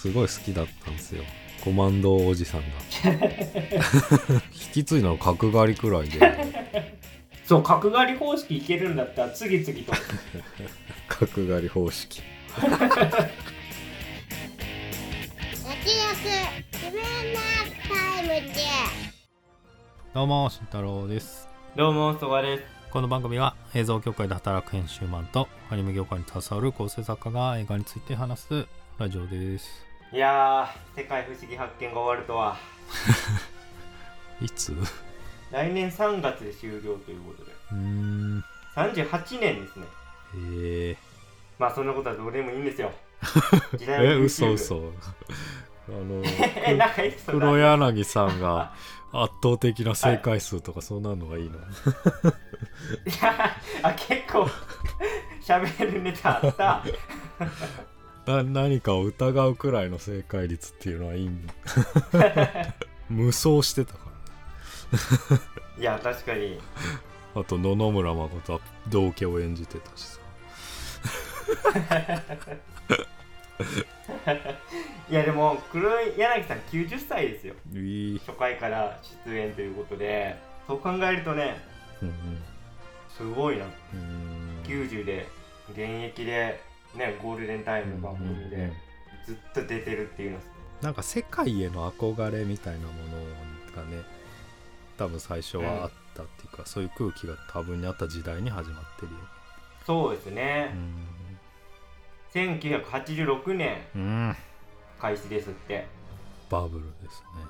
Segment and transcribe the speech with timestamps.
[0.00, 1.22] すごい好きだったんですよ。
[1.62, 2.66] コマンドおじさんが。
[4.50, 6.96] 引き継いだの角刈りくらいで。
[7.44, 9.92] そう角刈り方式いけるんだったら次々と。
[11.06, 12.22] 角刈り方式。
[12.56, 12.96] 焼き肉
[16.72, 17.40] 自分の
[17.86, 18.54] タイムで
[20.14, 21.46] どうも慎太郎です
[21.76, 22.64] どうもそばです。
[22.90, 32.56] この番組は映像業界で働く編集マンとアニメ業界に携わる構成作家が映画について話すラジオですいやー世界不思議発見が終わるとは。
[34.42, 34.72] いつ？
[34.72, 34.76] う
[35.52, 37.52] 来年3月で終了ということで。
[37.72, 38.44] ーん。
[38.74, 39.86] 38年ですね。
[40.34, 40.96] え
[41.58, 42.90] まあそんなことはどうでもいいんですよ。
[43.78, 44.92] 時ー、代はえ嘘嘘。
[45.88, 46.22] あの
[47.26, 48.72] 黒柳さんが
[49.12, 51.60] 圧倒的な正解数とかそんなのがいいの、い
[53.20, 54.48] やあ結構
[55.42, 56.84] 喋るネタあった
[58.26, 61.48] な何かを疑うくらいの正解率っていうのはいいん
[63.08, 64.10] 無双してたから。
[65.36, 65.42] ね
[65.78, 66.60] いや確かに。
[67.34, 70.20] あと野々村誠は道家を演じてたしさ。
[75.10, 77.54] いやでも黒柳さん90歳ですよ。
[78.26, 81.60] 初回から出演ということでそう考えるとね
[82.02, 82.42] うん
[83.08, 83.64] すごいな。
[83.94, 84.00] うん。
[84.00, 85.26] うん90で
[85.70, 86.60] 現役で
[86.94, 88.44] ねゴールデンタイムの番組うんうん。
[88.44, 88.72] うんで
[89.26, 90.42] ずっと出てるっていうのは。
[90.82, 92.92] なんか世界への憧れみたいなもの
[93.76, 94.02] がね
[94.96, 99.18] 多分最初はあったっていうか、そういう空気が多分にあった時代に始まってるよ
[99.86, 100.74] そうですね、
[102.34, 104.36] 1986年うん、うん、
[105.00, 105.86] 開始ですって、
[106.50, 107.44] バブルですね。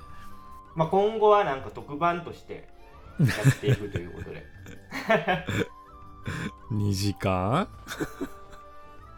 [0.75, 2.69] まあ、今後はなんか特番として
[3.19, 4.45] やっていくということで。
[6.71, 7.67] 2時間？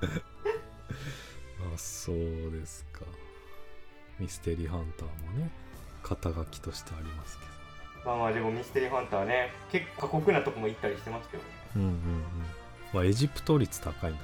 [1.73, 2.15] あそう
[2.51, 3.01] ですか。
[4.19, 5.49] ミステリーハンターもね
[6.03, 7.45] 肩書きとしてありますけ
[8.05, 12.23] まあまあでもミステリーハンターはね結構過酷なとこも行ったりしてますけどどうんうんうん。
[12.93, 14.21] まあエジプト率高いんだ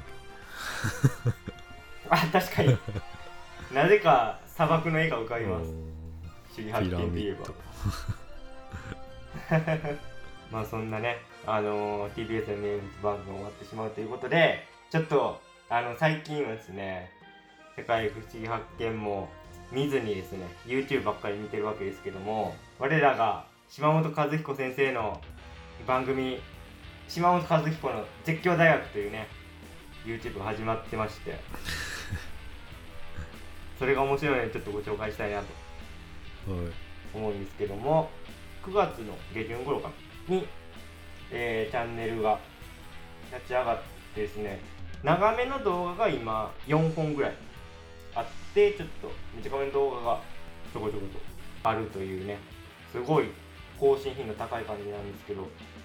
[2.10, 2.78] あ確かに。
[3.74, 5.72] なぜか砂漠の絵が浮かけどびます。
[5.72, 7.48] 不思議発見といえば。
[10.52, 17.12] まあそんなね、あのー TBS の名物番組が終わってしまうということで、ちょっと、あの、最近はですね、
[17.76, 19.30] 世界不思議発見も
[19.72, 25.22] 見ずにですね、YouTube ばっかり見てるわけですけども、我らが島本和彦先生の
[25.88, 26.42] 番組、
[27.08, 29.28] 島本和彦の絶叫大学というね、
[30.06, 31.38] YouTube が始まってまして、
[33.78, 35.42] それが面白いのでちょっとご紹介したいな
[36.46, 36.72] とはい。
[37.14, 38.10] 思うんですけども
[38.64, 39.90] 9月の下旬頃か
[40.28, 40.48] なに、
[41.32, 42.40] えーチャンネルが
[43.34, 43.82] 立ち上がっ
[44.14, 44.60] てですね
[45.04, 47.34] 長めの動画が今4本ぐらい
[48.16, 50.22] あってちょっと短めの動画が
[50.74, 51.08] ちょこちょこ
[51.64, 52.38] とあるというね
[52.92, 53.26] すごい
[53.80, 55.44] 更新頻度高い感じなんですけど、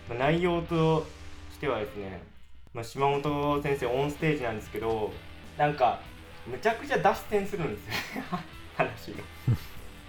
[0.08, 1.06] まあ内容と
[1.52, 2.22] してはですね、
[2.72, 5.12] まあ、島本先生オンステージなんですけど
[5.56, 6.00] なんか
[6.46, 8.24] むちゃくちゃ脱線するんですよ
[8.76, 9.22] 話が。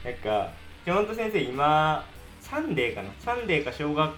[0.03, 0.51] なんか
[0.85, 2.05] 島本先生今
[2.41, 3.09] サンデーかな？
[3.19, 4.13] サンデーか小学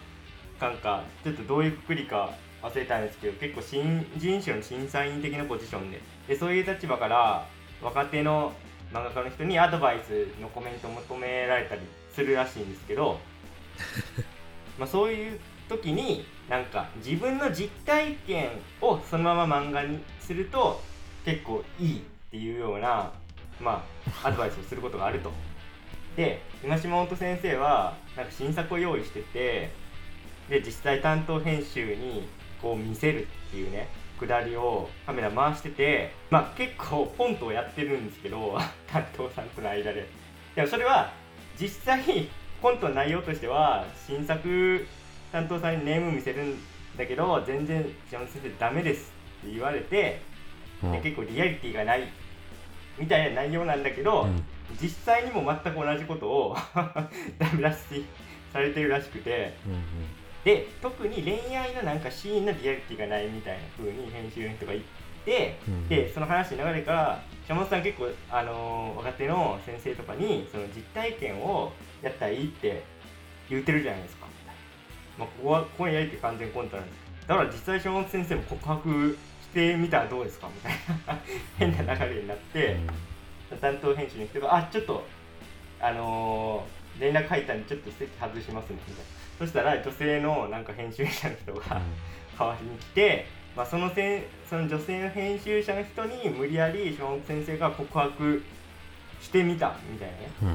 [0.60, 7.48] 館かちょっとどういうくくりか忘れたんですけど結構新人賞の審査員的なポジションででそういう立場から
[7.82, 8.54] 若手の
[8.92, 11.82] 漫画家の人にアドバイスのコメントを求められたり
[12.14, 13.20] するらしいんですけど
[14.80, 18.50] まあそういう時になんか自分の実体験
[18.82, 20.82] をそのまま漫画にすると
[21.26, 22.02] 結構いいっ
[22.32, 23.12] ていうような
[23.60, 23.86] ま
[24.24, 25.32] あアドバイスをすることがあると。
[26.16, 29.70] で今島本先生はなんか新作を用意してて
[30.50, 32.28] で実際担当編集に
[32.62, 33.88] こう見せるっていうね
[34.20, 38.58] くだりをカメラ回しててまあ結構ポンとやってるんですけど
[38.88, 40.08] 担当さんとの間で。
[40.56, 41.12] でもそれは
[41.60, 42.28] 実際
[42.62, 44.88] コントの内容としては新作
[45.32, 46.58] 担当さんにネーム見せるん
[46.98, 49.14] だけど全然島本先生ダメです
[49.44, 50.20] って言われて
[50.82, 52.08] で結構リアリティがない
[52.98, 54.44] みたいな内容なんだけど、うん。
[54.82, 58.06] 実際にも全く同じことを ダメ出し
[58.52, 59.54] されてるらしくて。
[59.66, 59.82] うんうん
[60.48, 64.86] で特に恋愛のなんかシーンのリアリティがないみたいな風に編集の人が言っ
[65.26, 65.90] て、うん。
[65.90, 72.84] でその話の流れから山本さん結構、あのー若手の先生とかにその実体験をやったらいいって
[73.50, 74.26] 言ってるじゃないですか。
[75.20, 77.28] まあ、ここはここにやりって完全コントなんです。
[77.28, 80.48] だから実際山本先生も告白してみたらどうですか？
[80.48, 80.74] みたい
[81.08, 81.20] な
[81.60, 82.78] 変な流れになって、
[83.60, 85.06] 担当編集の人が「あちょっと
[85.82, 91.82] あのー連絡入ったんでちょっと席外しますね」みたいなそしたら女性のなんか編集者の人が
[92.38, 93.26] 代わりに来て、
[93.56, 98.44] まあ、そのせんその女性の編集者の人に無理やり島本先生が告白
[99.22, 100.30] してみたみたいなね。
[100.44, 100.50] うん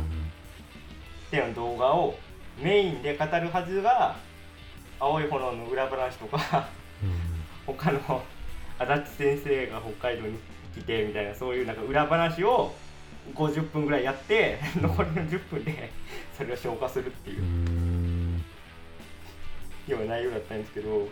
[1.29, 2.15] っていう動画を
[2.63, 4.17] メインで語るはずが
[5.01, 6.69] 青い炎の裏話とか
[7.67, 8.23] 他の
[8.79, 10.39] 足立先生が北海道に
[10.75, 12.75] 来てみたいなそういうなんか裏話を
[13.35, 15.91] 50分ぐらいやって残りの10分で
[16.37, 17.43] それを消化するっていう。
[17.43, 17.82] うんうん
[19.89, 21.09] ような内容だったんですけど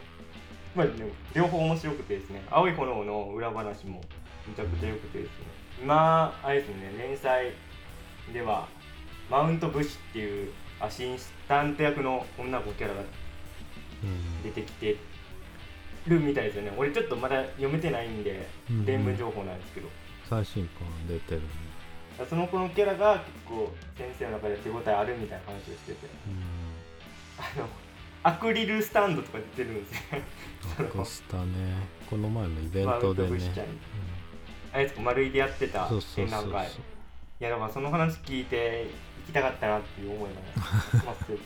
[0.75, 4.00] まあでも両方面白くてですね青い炎の裏話も
[4.46, 5.32] めちゃくちゃ良くてですね
[5.82, 7.52] 今あれですね連載
[8.32, 8.69] では
[9.31, 14.96] マウント武士っていうアシスタント役の女の子キャラがうん出てきて
[16.06, 16.72] るみたいですよね。
[16.76, 18.84] 俺ちょっとまだ読めてないんでうん。
[18.87, 19.88] 伝聞情報なんですけど、
[20.28, 21.46] 最新刊出てるね。
[22.28, 26.08] その子のキャラが結構先生の中で手応えあるみたいな話をしてて。
[27.38, 27.69] あの
[28.22, 30.00] アクリルスタンドとか出てるんですよ。
[30.78, 31.43] うんアクスタね。
[32.08, 33.52] この前のイベントでね。
[34.72, 36.70] あれですか丸いでやってた展覧会い
[37.40, 38.87] やだからその話聞いて
[39.26, 41.02] 行きたかったなっていう思いが。
[41.05, 41.44] ますよね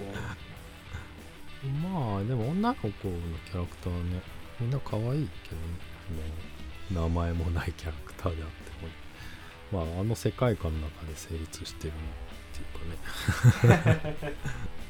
[1.83, 4.21] まあでも女の子のキャラクターはね。
[4.61, 6.55] みんな可愛いけどね。
[6.91, 8.49] 名前もないキャラクターであっ
[9.71, 11.97] てもまああの世界観の中で成立してるっ
[12.53, 14.35] ていうかね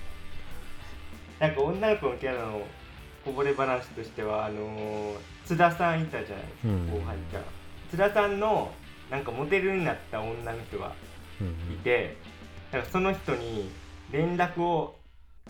[1.48, 2.62] なんか女の子のキャラの
[3.24, 6.46] こぼれ話としてはあのー津田さんいたじゃない？
[6.46, 6.86] ですか、うん。
[6.90, 7.44] 後輩キャラ
[7.90, 8.72] 津田さんの
[9.10, 10.92] なんかモデルになった女の人が
[11.40, 12.16] うんいて、
[12.72, 13.70] だからその人に
[14.10, 14.96] 連絡を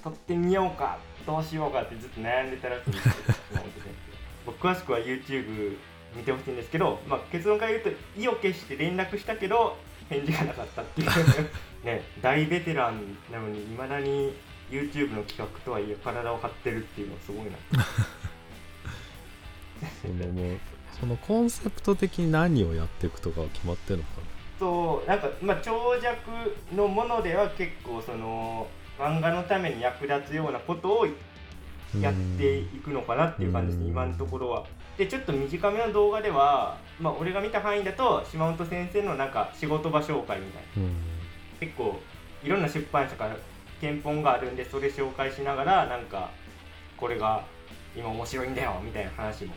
[0.02, 3.12] 取ってみようかどうしようかってずっと悩んでたらしいんですよ
[4.60, 5.76] 詳しくは YouTube
[6.16, 9.76] 見てほしいんですけど、まあ、結論から言うと意を決して連絡したけど
[10.08, 11.10] 返事がなかったっていう。
[11.84, 14.34] ね大ベテランなのにいまだに
[14.74, 17.52] YouTube の企画とはいえ体を張ってるっていうのはすごいな。
[20.02, 20.58] そのもう
[20.98, 24.10] そのコンセプト的に何をやっていくとかは決まってるのか
[24.58, 26.16] そうなんかまあ長尺
[26.74, 28.66] のものでは結構その
[28.98, 31.12] 漫画のために役立つようなことをな
[32.00, 33.90] やっていくのかなっていう感じですね、うん。
[33.90, 34.64] 今のところは。
[34.96, 40.82] でちょっと短めの動画では、まあ、俺が見た範囲だと島本先生のなんか仕事場紹介みたいな。
[40.82, 40.94] うん。
[41.60, 42.00] 結構
[42.42, 43.36] いろんな出版社から
[43.84, 46.30] 検本があるんでそれ紹介しながらなんか
[46.96, 47.44] これが
[47.94, 49.52] 今面白いんだよみたいな話も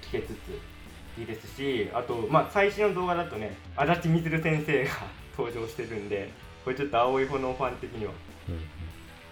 [0.00, 4.90] 聞けつついいですしあと、まあ、最新の動画だとね足立みずる先生が
[5.36, 6.30] 登場してるんで
[6.64, 8.12] これちょっと青い炎ファン的には
[8.48, 8.62] うんうん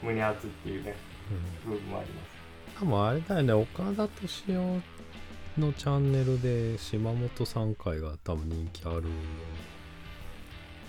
[0.03, 0.95] 胸熱っていうね
[1.65, 2.37] うん部分もあります。
[2.79, 4.81] 多分あれだよね岡田敏夫
[5.61, 9.09] のチャンネルで島本さん回が多分人気あるよね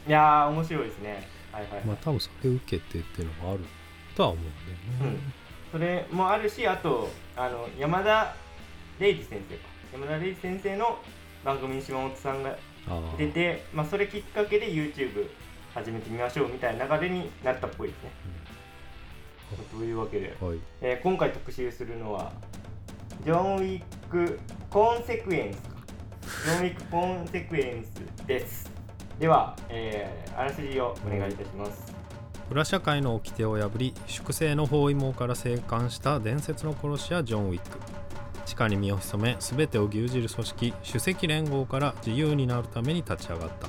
[0.05, 1.36] いやー面白いですね。
[1.51, 1.85] はいはい、はい。
[1.85, 3.63] まあ多分それ受けてっていうのもある
[4.15, 5.19] とは思うんだよね、
[5.71, 8.35] それもあるしあとあの山田
[8.99, 9.61] 礼二先生か。
[9.93, 10.99] 山田礼二先生の
[11.45, 12.57] 番組に島本さんが
[13.17, 15.29] 出て、まあ、それきっかけで YouTube
[15.73, 18.11] 始めてみましょうみたいな流れになったっぽいですね。
[19.71, 20.59] というわけで、はい。
[20.81, 22.33] えー今回特集するのは
[23.23, 24.39] ジョン・ウィック・
[24.69, 25.77] コンセクエンスか。
[26.45, 28.76] ジョン・ウィック・コンセクエンスです。
[29.19, 31.91] では、えーあらすじをお願いいたします。
[32.51, 37.79] 裏社会の掟を破り粛清の包囲網から生還した伝説の殺し屋ジョン・ウィック。
[38.45, 43.67] 地下に身を潜め全てを牛耳る組織首席連合から自由になるために立ち上がった。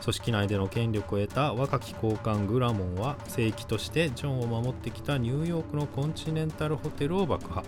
[0.00, 7.64] 組織内での権力を得た若き高官グラモンは正規としてジョンを守ってきたニューヨークのコンチネンタルホテルを爆破。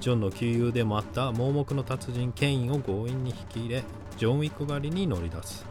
[0.00, 3.84] ジョンの旧友でもあった盲目の達人ケインを強引に引き入れ
[4.18, 5.69] ジョン・ウィック狩りに乗り出す。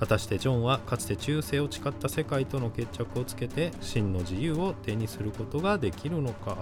[0.00, 6.56] 果たしてジョンはかつて忠誠を誓った世界との決着をつけて真の自由を手にすることができるのか。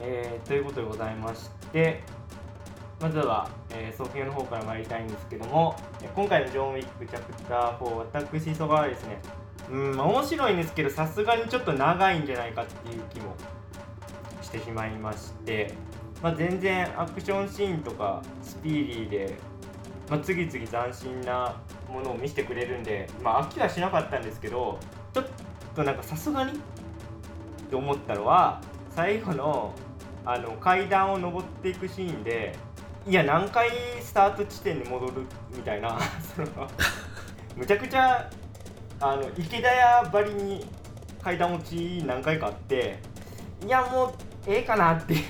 [0.00, 2.02] えーということでございまして
[3.00, 5.76] まずは、えー、総編の方から参りたいんですけども
[6.14, 9.20] 今回のジョン・ウィックチャプター4私そばはですね
[9.70, 13.34] うんま面白いんですけどさすがにちょっと長いんじゃないかっていう気も
[14.42, 15.74] してしまいまして、
[16.22, 19.36] まあ、全然アクションシーンとかスピーディーで、
[20.08, 21.54] まあ、次々斬新な
[21.88, 24.78] ものを見せてくれるんで、まあ、飽きはしなかったんですけど
[25.14, 25.26] ちょっ
[25.74, 26.54] となんかさすがにっ
[27.68, 28.60] て思ったのは
[28.94, 29.74] 最後の
[30.24, 32.54] あの階段を上っていくシーンで
[33.06, 33.70] いや何回
[34.02, 35.22] スタート地点に戻る
[35.54, 35.98] みたいな
[36.36, 36.68] その
[37.56, 38.28] むちゃくちゃ
[39.00, 40.66] あの池田屋ばりに
[41.22, 42.98] 階段落ち何回かあって
[43.64, 44.12] いやもう
[44.46, 45.22] ええかなっていう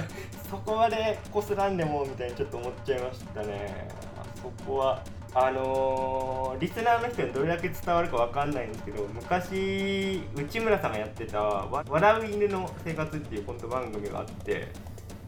[0.48, 3.88] そこまでこすらんでもみたいにちょっと思っちゃいましたね。
[4.36, 5.02] そこは
[5.38, 14.68] あのーリスナーの人にどれだけ伝わるかわかんないんですけど昔内村さんがやってたわ「笑う犬の生活」っていうコント番組があって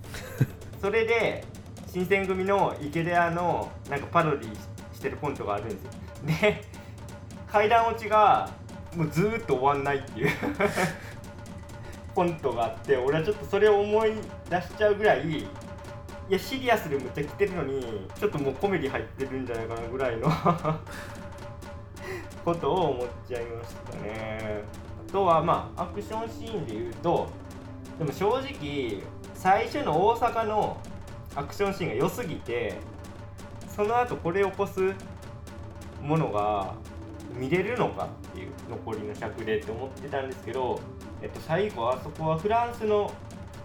[0.81, 1.45] それで
[1.87, 4.55] 新選組の池田屋のなんかパロディ
[4.95, 5.91] してるコントがあるんですよ。
[6.25, 6.65] で
[7.53, 8.49] 階段落ちが
[8.97, 10.31] もうずーっと終わんないっていう
[12.15, 14.15] コントがあって俺はちょっとそれを思い
[14.49, 15.47] 出しちゃうぐらい
[16.29, 17.81] いやシリアスでむっちゃ来てるのに
[18.19, 20.29] ちょっともうコメディ入ってるんじゃないかなぐらいの
[22.45, 24.63] ことを思っちゃいましたね。
[25.09, 27.29] あとはまあアクションシーンで言うと
[27.99, 29.03] でも正直
[29.35, 30.77] 最初の大阪の
[31.35, 32.75] アクションシーンが良すぎて
[33.75, 34.93] その後これを起こす
[36.03, 36.75] ものが
[37.33, 40.81] 見れるのかっていう残りの尺でって思ってたんですけど、
[41.23, 43.11] えっと、最後あそこはフランスの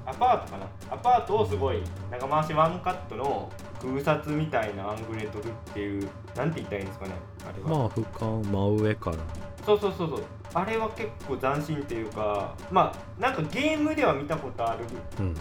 [0.06, 0.66] アパートかな？
[0.92, 1.82] アパートをすごい
[2.12, 7.12] 長回しワンカットの空撮みたいなアングルで撮るっていうなんて言ったらいいんですかね
[7.48, 9.18] あれは、まあ俯瞰真上から。
[9.66, 10.24] そうそうそうそう。
[10.54, 14.86] あれは結構斬新っていうかまあなんかゲームでは見たことある
[15.20, 15.36] うんうん。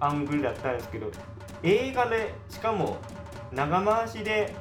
[0.00, 1.10] アングルだったんですけど
[1.62, 2.96] 映画でしかも
[3.52, 4.54] 長回しで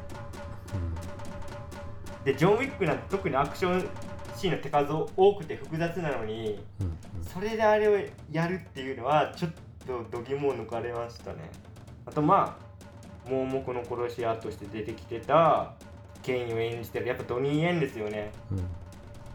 [2.24, 3.88] でジョン・ウィックなんて特にアクション
[4.38, 6.98] シーンの手数多くて複雑なのにうんうん。
[7.24, 7.98] それであれを
[8.32, 9.52] やるっていうのはちょっ
[9.86, 11.40] と度肝を抜かれましたね。
[12.06, 15.74] あとまあ盲目の殺し屋として出てきてた
[16.24, 18.32] ケインを演じてるやっぱドニー・エンですよね。
[18.52, 18.64] うん。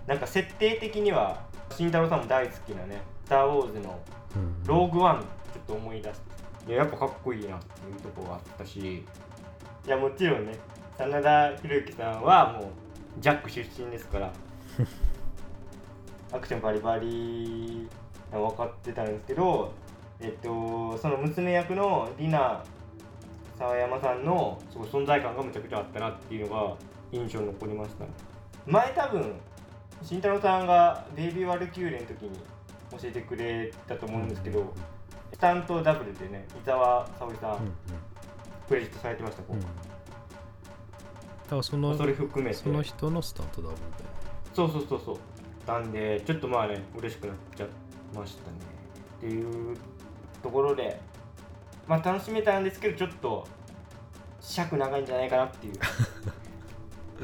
[0.07, 3.99] なんか設定的には慎太郎さんも大好きなね「スター・ウォーズ」の
[4.37, 4.65] うん。
[4.65, 5.21] ローグワン
[5.53, 6.33] ちょっと思い出して
[6.69, 9.05] いややっぱかっこいいなっていうところがあったしい
[9.87, 10.57] やもちろんね
[10.99, 12.65] 真田広之さんはもう
[13.19, 14.33] ジャック出身ですから
[16.33, 17.89] アクションバリバリ
[18.31, 19.73] 分かってたんですけど
[20.21, 22.63] えっとその娘役のリナ
[23.59, 26.77] 沢山さんのすごい存在感がむちゃくちゃあったなっていうのが
[27.13, 28.11] 印象に残りましたね。
[28.67, 29.35] 前多分
[30.03, 32.39] 慎太郎さんがベイビー・ワルキューレの時に
[32.91, 34.73] 教えてくれたと思うんですけど、
[35.33, 37.73] スタントダブルでね伊沢沙織さん、うん
[38.69, 39.61] クレジットされてました、うんうん。
[39.61, 42.57] だからそのそれ含めて。
[42.57, 44.05] その人のスタートダブルで
[44.55, 45.17] そうそうそうそう。
[45.67, 47.69] なんでちょっとまあね嬉しくなっちゃい
[48.15, 48.57] ましたね。
[49.19, 49.77] っていう
[50.43, 51.01] ところで
[51.87, 53.47] まあ楽しめたんですけどちょっと
[54.41, 55.75] 尺長いんじゃないかなっていう。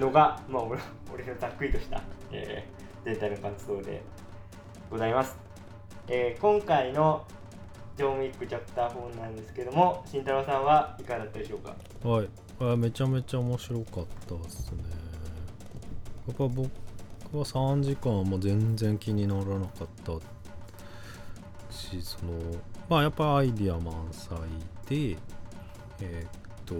[0.01, 0.79] のが まあ俺
[1.13, 4.03] 俺のざっくりとした、えー全体の感想で
[4.91, 5.37] ございます、
[6.09, 7.25] えー今回の
[7.97, 11.75] ジョン・ウィックチャプター4なんですけども慎太郎さんはいかがだったでしょうか？
[12.09, 12.29] はい。
[12.61, 14.83] あめちゃめちゃ面白かったですね。
[16.29, 16.71] やっぱ僕
[17.33, 20.13] は3時間はもう全然気にならなかった
[21.75, 22.33] しその
[22.89, 24.39] まあやっぱアイディア満載
[24.89, 25.19] で
[26.01, 26.31] えーっ
[26.65, 26.75] と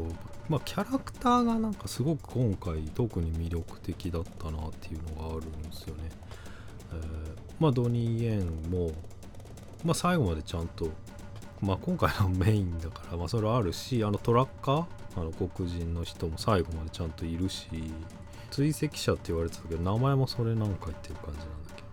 [0.49, 6.03] まあキャラクターがなんかすごく今回特に魅力的だったなっていうのがあるんですよね、
[6.93, 8.93] えーまあドニー・エンも
[9.85, 10.91] まあ最後までちゃんと
[11.61, 14.85] まあ今回のメインだからまあそれはあるしあのトラッカー
[15.17, 17.67] あの黒人の人も最後までちゃんといるし
[18.51, 21.89] 追跡者って言われてたけど名前もそれなんか言ってる感じなんだけど。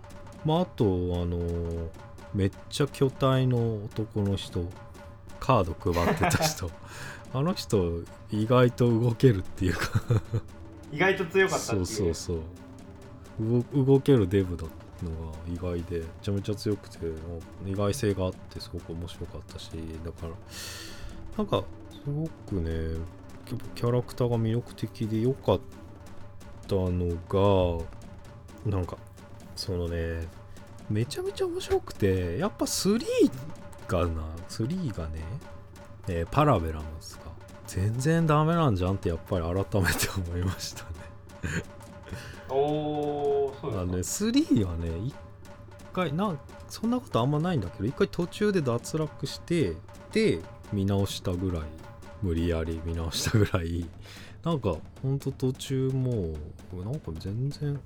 [0.46, 0.88] まああとあ
[1.26, 1.90] の
[2.34, 4.70] めっちゃ巨体の男の人
[5.40, 6.70] カード配ってた人。
[7.34, 10.02] あの人意外と動けるっていうか。
[10.92, 12.40] 意外と強かったっていそううそう
[13.40, 13.64] そう。
[13.74, 14.66] 動動けるデブだ
[15.04, 16.98] のが意外でめちゃめちゃ強くて
[17.66, 19.70] 意外性があってすごく面白かったし
[20.04, 20.30] だから
[21.38, 22.98] なんかすごくね
[23.46, 25.64] キャキャラクターが魅力的で良かった
[26.68, 27.86] のが
[28.66, 28.98] なんか
[29.56, 30.28] そのね
[30.90, 33.00] めちゃめちゃ面白くてやっぱ3
[33.88, 35.20] がな3がね、
[36.08, 37.26] えーパラベラムですか。
[37.68, 40.90] 全然ダメなんじゃんってやっぱり改めて思いましたね。
[42.50, 45.16] おーそうです3はね一
[45.94, 49.76] 回なんそんなことあんまないんだけど一回途中で脱落して
[50.12, 50.40] で
[50.72, 51.64] 見直したぐらい
[52.22, 53.86] 無理やり見直したぐらい
[54.46, 56.34] なんかほんと途中も
[56.72, 57.80] うなんか全然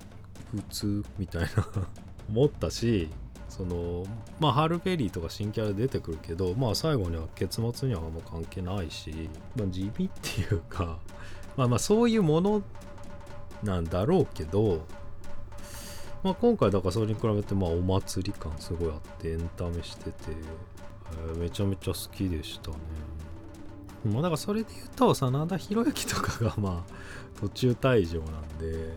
[0.52, 1.48] 普通みたいな
[2.28, 3.08] 思ったし
[3.48, 4.04] その
[4.38, 10.98] まあハルベリーとか新キャラ出てくるけどまあ最後には結末にはあんま関係ないし、まあ、地味っていうか
[11.56, 12.62] まあまあそういうもの
[13.62, 14.82] なんだろうけど
[16.22, 22.76] まあ、今回だからそれに比べてまあお祭り感すごいあってエンタメしてて、えーめちゃめちゃ好きでしたね。
[24.04, 28.92] まあだからそれで言うと真田広之とかがまあ途中退場なんで、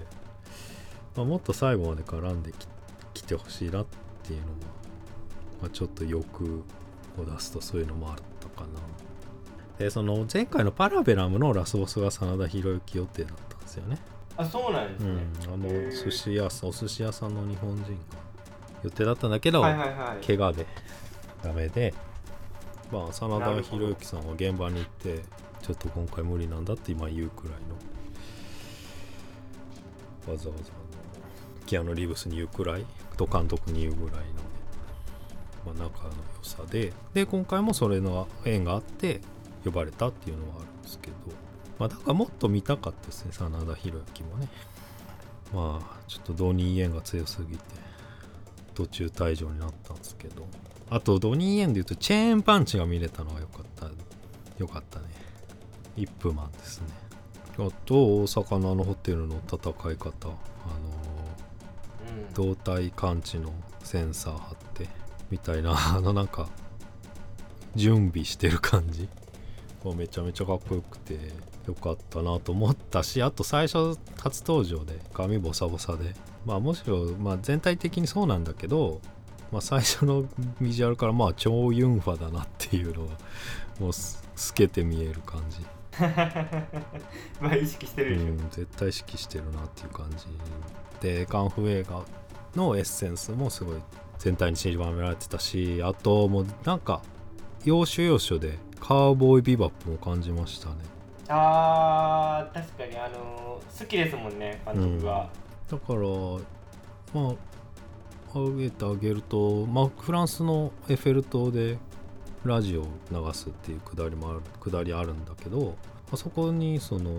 [1.15, 2.67] まあ、もっと最後まで絡んでき
[3.13, 3.85] きてほしいなっ
[4.23, 4.53] ていうのは、
[5.61, 6.63] まあ、ちょっと欲
[7.17, 8.79] を出すとそういうのもあったかな。
[9.77, 13.97] でその前回のパラベラムのラスボスが真田広之予定だったんですよね。
[14.35, 17.87] あそうなんですうね、ん、あの寿司屋さんお寿司屋さんの日本人が
[18.83, 20.65] 予定だったんだけど、はいはいはい怪我で
[21.43, 21.93] ダメで
[22.93, 25.23] まあ真田広之さんは現場に行って
[25.63, 27.57] ちょっと今回無理なんだって今言うくらい
[30.27, 30.31] の。
[30.31, 32.85] わざわざあのキアのリブスに言うくらい
[33.17, 34.25] と監督に言うぐらいの。
[34.25, 34.29] ね、
[35.65, 36.93] まあ、仲の良さで。
[37.15, 39.21] で今回もそれの縁があって
[39.65, 41.15] 呼ばれたっていうのはあるんですけど、
[41.79, 44.47] まあ、だからもっと見たかったですね真田広之もね。
[45.51, 47.63] まあちょっとドニー・イエンが強すぎて
[48.75, 50.45] 途中退場になったんですけど
[50.89, 53.87] あとドニー・イエンで言うとチェーンパンチが見れたのが良かった
[54.57, 55.05] 良かったね。
[55.97, 56.87] イップマンですね。
[57.57, 59.57] あと大阪のあのホテルの戦
[59.91, 60.29] い方。
[60.29, 60.35] あの
[62.17, 62.33] うん。
[62.33, 63.51] 胴体感知の
[63.83, 64.87] センサー貼って
[65.29, 65.73] みたいな。
[65.95, 66.49] あのなんか
[67.75, 69.09] 準備してる感じ。
[69.95, 71.19] めちゃめちゃかっこよくて
[71.67, 76.13] よかったなと思ったしあと最初初登場で髪ボサボサで。
[76.45, 79.01] まあむしろ、まあ、全体的にそうなんだけど、
[79.53, 80.25] まあ、最初の
[80.59, 83.11] ビジュアルからまあ超ユンファだなっていうのが
[83.79, 85.59] もうす透けて見える感じ。
[87.39, 90.25] まあ意識してるでしょ、うん、絶対意識してるなっていう感じ。
[91.07, 92.01] でカンフー映画
[92.55, 93.75] のエッセンスもすごい
[94.17, 97.03] 全体に散りばめられてたしあともうなんか
[97.63, 100.75] 要所要所でカウボーイビバップも感じましたね。
[101.27, 105.29] あー確かにあのー好きですもんね監督が、
[105.69, 105.99] だから
[107.13, 107.35] まあ
[108.33, 111.77] 挙げてあげると、まあ、フランスのエッフェル塔で
[112.43, 115.75] ラジオを流すっていうくだりもあるくだりあるんだけど
[116.11, 117.11] あそこにその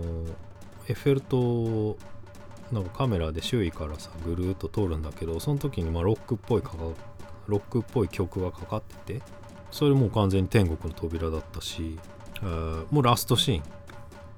[0.88, 1.96] エッフェル塔を
[2.72, 6.76] なんかカメラで周囲からさぐるっと通るんだけどその時にまロックっぽいかか
[7.46, 9.22] ロックっぽい曲がかかってて
[9.70, 11.98] それも完全に天国の扉だったし、
[12.92, 13.62] もうラストシーン、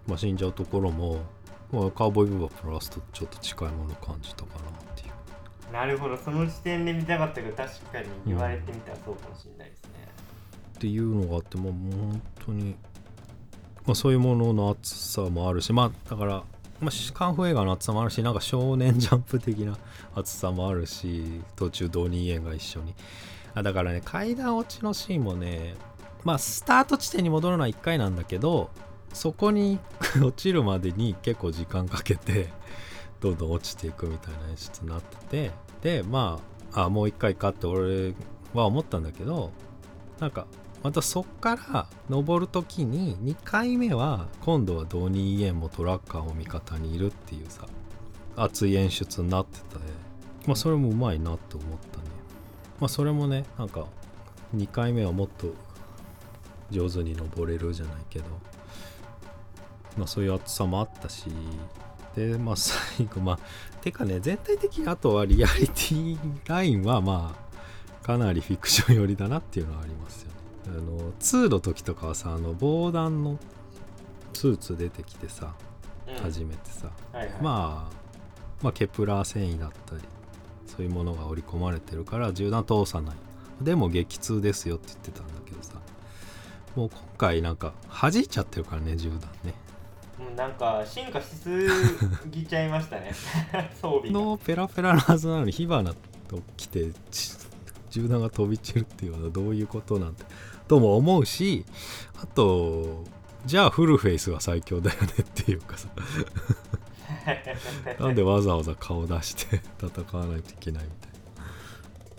[0.06, 1.18] まあ、死んじゃうところも、
[1.70, 5.05] まあ、カウボーイビバップのラストとちょっと近いものを感じたかなっていう。
[5.72, 9.90] なるほどその視点で見たかったけど確かに言われてみたらそうかもしれないですね、
[10.76, 12.76] っていうのがあってもう本当に、
[13.84, 16.44] まあ、そういうものの熱さもあるしまあだから、
[16.80, 19.76] まあ、カンフー映画の熱さもあるしなんか少年ジャンプ的な
[20.14, 22.94] 熱さもあるし途中ドニー・エンが一緒に。
[23.54, 25.74] あだからね階段落ちのシーンもね
[26.24, 28.70] まあスタート地点に戻るのは1回なんだけど
[29.14, 29.78] そこに
[30.20, 32.50] 落ちるまでに結構時間かけて
[33.30, 35.50] どんどん落ちていくみたいな演出になってて
[35.82, 36.40] でま
[36.72, 38.14] ああもう1回かって俺
[38.54, 39.50] は思ったんだけど
[40.20, 40.46] なんか
[40.82, 47.66] またそっから登る時に2回目は今度はドニー・イエンもトラッカーも味方にいるっていうさ
[48.36, 49.84] 熱い演出になってたね
[50.46, 52.04] まあそれもうまいなと思ったね。
[52.78, 53.86] まあそれもねなんか
[54.54, 55.54] 2回目はもっと
[56.70, 58.26] 上手に登れるじゃないけど
[59.96, 61.24] まあそういう熱さもあったし
[62.16, 63.38] でまあ最後まあ
[63.82, 67.36] てかね全体的にあとはリアリティラインはま
[68.02, 70.36] あかなりフィクション寄りだなっていうのはありますよね。
[70.68, 73.38] あの2の時とかはさあの防弾の
[74.32, 75.54] スーツ出てきてさ
[76.08, 76.14] うん。
[76.16, 77.96] 初めてさ、はいはい、まあ
[78.62, 80.02] まあケプラー繊維だったり
[80.66, 83.16] そういうものが織り込まれてるから銃弾通さない。
[83.60, 85.74] でも激痛ですよって言ってたんだけどさ
[86.74, 89.54] もう今回なんか弾いちゃってるからね銃弾ね
[90.36, 91.48] なんか進化しす
[92.30, 93.12] ぎちゃいましたね。
[93.80, 94.12] 装備が。
[94.12, 95.94] のペラペラのはずなのに火花
[96.28, 97.32] と来てち
[97.90, 100.24] 銃弾が飛び散るっていうのはどういうことなんて
[100.68, 101.64] とも思うし
[102.20, 103.04] あと
[103.46, 105.88] じゃあフルフェイスが最強だよねっていうかさ。
[107.98, 111.16] なんでわざわざ顔出して戦わないといけないみたいな。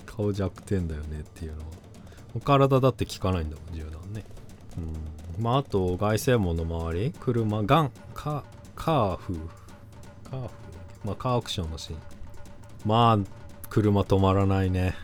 [0.05, 1.65] 顔弱点だよねっていうのは。
[2.43, 4.23] 体だって効かないんだもん銃弾ね。
[4.77, 8.43] うんまああと凱旋門の周り車ガンカ
[8.75, 9.33] カーフ。
[10.29, 10.49] カーフ？
[11.05, 11.99] まあカーアクションのシーン。
[12.85, 13.17] まあ
[13.69, 14.95] 車止まらないね。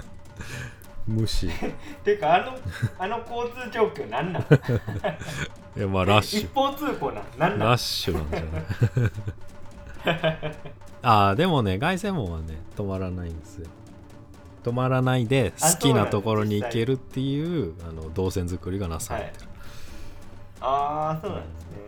[1.06, 1.48] 無視。
[1.48, 1.50] い
[2.04, 2.56] てかあの
[2.98, 4.46] あの交通状況なんなん？
[5.76, 6.40] やまあラッシュ。
[6.44, 7.24] 一方通行なん？
[7.38, 8.58] なんラッシュなんじゃな
[10.48, 10.56] い？
[11.02, 13.66] ああでもね凱旋門はね止まらないんですよ。
[14.62, 19.48] 止まらないであ好きなところに行けるっていうあの動線作りがなされてる、
[20.60, 21.78] ああそうなんですね。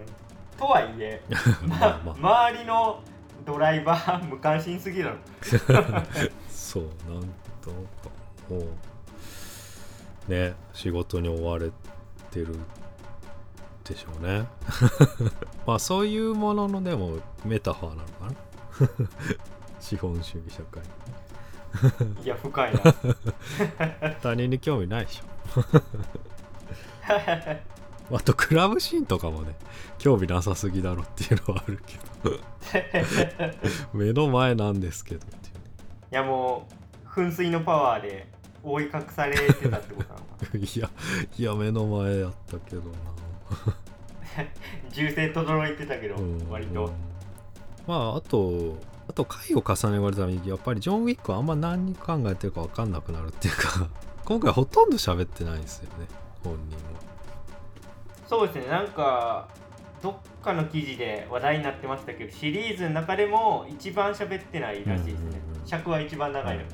[0.59, 1.23] とはいえ、
[1.67, 3.01] まあまあ周りの
[3.45, 5.17] ドライバー無関心すぎるの。
[6.49, 7.23] そうなん
[7.61, 7.77] とか
[8.49, 8.59] も
[10.29, 11.71] うね仕事に追われ
[12.31, 12.57] てる
[13.85, 14.47] でしょうね。
[15.67, 18.33] まあそういうもののでもメタファーなのかな。
[19.81, 20.83] 資本主義社会。
[22.23, 22.81] いや深いな。
[24.23, 25.25] 他人に興味ないでしょ
[28.13, 29.55] あとクラブシーンとかもね
[29.99, 31.99] 興味なさすぎだろっていうのはあるけ
[32.29, 32.39] ど。
[33.99, 35.41] 目の前なんですけどっていう。
[36.13, 36.69] いやも
[37.05, 38.29] う噴水のパワーで
[38.63, 40.25] 覆い隠されてたってことなのか
[40.59, 40.91] いや
[41.39, 42.87] いや目の前やったけどな。
[44.91, 46.91] 銃声とどろいてたけど、うん割と、
[47.87, 53.89] まああとあと回を重ね言われたらやっぱりジョン・ウィックはあんま何考えてるか分かんなくなるっていうか
[54.25, 56.07] 今回ほとんど喋ってないんですよね
[56.45, 57.02] 本人は
[58.33, 58.67] そうですね。
[58.69, 59.47] なんか
[60.03, 66.65] どっかの記事で話題になってましたけどシリーズの中でも一番喋ってないらしいですね、うんうんうん尺は一番長いの、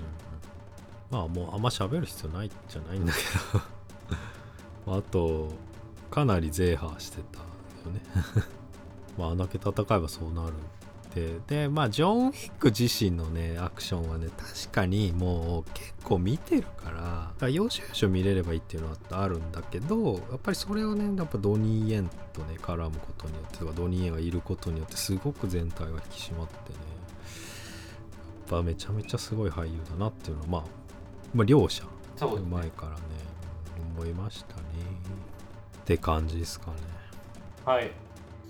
[1.11, 3.19] まあもうあんま喋る必要ないじゃないんだけ
[4.87, 4.97] ど。
[4.97, 5.49] あと
[6.11, 7.45] かなりゼーハーしてたよ
[7.93, 8.01] ね。
[9.19, 10.55] まああんだけ戦えばそうなる
[11.15, 26.79] ででまあジョン・ウィック自身のねアクションはね確かにもう結構見てるから要所要所見れればいいっていうのはあるんだけどやっぱりそれをねやっぱドニー・イエンとね絡むことによってとかドニー・イエンがいることによってすごく全体が引き締まってね
[28.51, 30.65] やっぱめちゃめちゃすごい俳優だなっていうのはまあ
[31.35, 31.85] まあ両者
[32.27, 32.99] 前からね
[33.97, 34.63] 思いましたね。
[35.81, 36.77] って感じですかね。
[37.65, 37.91] はい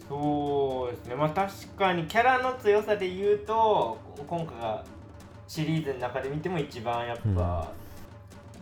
[0.09, 1.15] そうですね。
[1.15, 4.85] まあ確かにキャラの強さで言うと今回が
[5.47, 7.71] シリーズの中で見ても一番やっぱ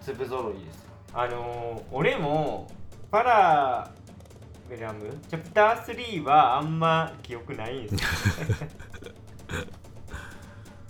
[0.00, 2.68] 粒揃いです、あのー俺も
[3.11, 3.90] パラ
[4.68, 8.00] メラムチャプター3はあんま記憶ないんですよ。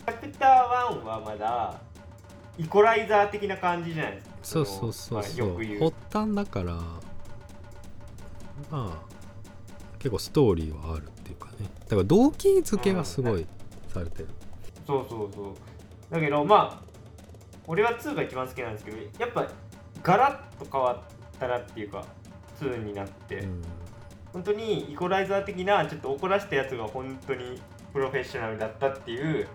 [0.07, 1.75] チャプター1はまだ
[2.59, 4.35] イコライザー的な感じじゃないですか。
[4.43, 5.81] そうそうそうまあそうよく言う。
[5.85, 7.03] 発端だからま
[8.73, 9.06] あ
[9.99, 11.69] 結構ストーリーはあるっていうかね。
[11.85, 13.47] だから動機づけがすごい
[13.89, 14.29] されてる、
[14.87, 15.55] そうそうそう。
[16.11, 16.87] だけどまあ
[17.67, 19.49] 俺は2が一番好きなんですけどやっぱ
[20.03, 22.05] ガラッと変わったなっていうか
[22.61, 23.63] 2になって、うん。
[24.33, 27.61] 本当にイコライザー的なちょっと怒らしたやつが本当に
[27.93, 29.49] プロフェッショナルだったっていう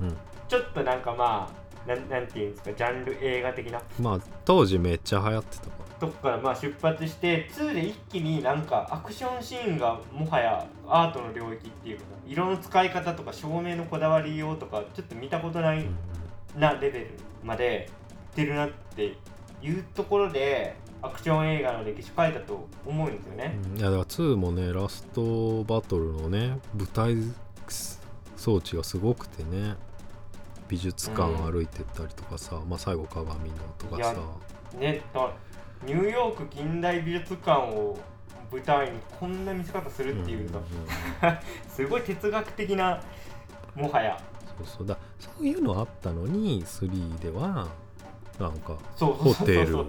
[0.00, 0.16] うんうん。
[0.48, 1.50] ちょっとなんかま
[1.86, 3.80] あなんなんていうんですかジャンル映画的な。
[4.00, 15.84] まあ当時めっちゃ流行ってたかとこからまあ出発して2で一気になんかアクションシーンがもはやアートの領域っていうか色の使い方とか照明のこだわりようとかちょっと見たことない
[16.56, 17.10] なレベル
[17.44, 17.88] まで
[18.32, 19.16] いってるなって
[19.62, 23.58] いうところでアクション映画の歴史変えたと思うんですよね。
[23.72, 23.78] うん。
[23.78, 27.16] いやだから2もねラストバトルのね舞台
[28.36, 29.76] 装置がすごくてね
[30.68, 34.14] 美術館歩いてったりとかさ、まあ最後鏡のとかさ。
[34.78, 35.30] ねだ
[35.84, 37.98] ニューヨーク近代美術館を
[38.52, 40.60] 舞台にこんな見せ方するっていうと、
[41.68, 43.00] すごい哲学的な
[43.74, 44.18] もはや。
[44.58, 44.86] そうそう。
[44.86, 47.68] だそういうのあったのに3では
[48.38, 49.86] なんかホテル。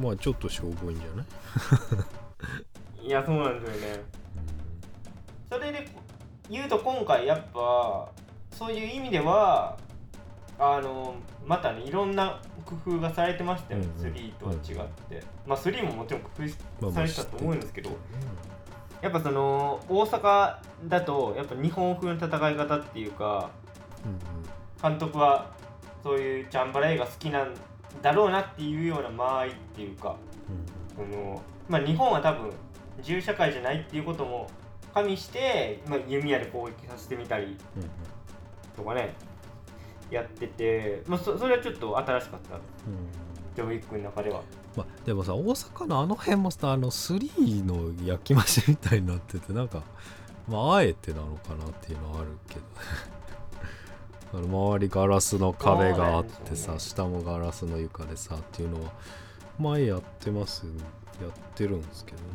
[0.00, 1.22] まあちょっとしょぼいんじゃな
[3.02, 4.02] い、 いやそうなんですよね。
[5.48, 5.88] それで
[6.50, 8.08] 言うと今回やっぱ
[8.50, 9.76] そういう意味では
[10.58, 14.60] あのまたねいろんな工夫がされてましたよ、ねうんうん3とは違っ
[15.08, 16.30] て、まあ3ももちろん工
[16.80, 17.90] 夫されてたと思うんですけど、
[19.00, 20.56] やっぱその大阪
[20.88, 23.50] だとやっぱ日本風の戦い方っていうか
[24.04, 25.50] うん監督は
[26.02, 27.54] そういうチャンバラ映画好きなん
[28.02, 30.16] だろうなっていうような間合いっていうか
[30.94, 32.52] その、まあ、日本は多分
[32.98, 34.48] 自由社会じゃないっていうことも
[34.94, 37.56] 加味して、まあ、弓矢で攻撃させてみたり
[38.76, 39.14] とかね
[40.10, 42.56] やってて、まあ、そそれはちょっと新しかった。
[42.56, 42.60] うん。
[43.56, 44.42] ジョックの中では。
[44.76, 49.82] まあ、でもさ大阪のあの辺もさあの3の焼き増しみたいになっててなんか
[50.46, 52.60] まああえてなのかなっていうのはあるけど。
[54.34, 56.78] あの周りガラスの壁があってさ、ね。
[56.80, 58.90] 下もガラスの床でさっていうのは
[59.58, 62.26] 前やってますやってるんですけどね。